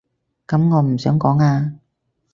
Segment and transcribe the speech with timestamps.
[0.47, 1.73] 噉我唔想講啊